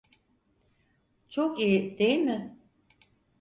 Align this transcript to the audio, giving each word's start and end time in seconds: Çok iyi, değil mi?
Çok 1.29 1.59
iyi, 1.59 1.97
değil 1.99 2.19
mi? 2.19 2.57